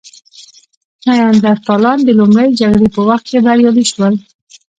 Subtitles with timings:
[1.07, 4.13] نیاندرتالان د لومړۍ جګړې په وخت کې بریالي شول.